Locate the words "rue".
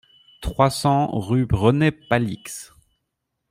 1.19-1.45